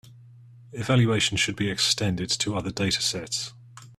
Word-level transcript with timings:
Evaluation 0.73 1.37
should 1.37 1.55
be 1.55 1.69
extended 1.69 2.31
to 2.31 2.55
other 2.57 2.71
datasets. 2.71 3.53